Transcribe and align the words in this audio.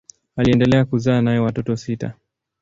Aliendelea 0.35 0.85
kuzaa 0.85 1.21
naye 1.21 1.39
watoto 1.39 1.77
sita. 1.77 2.13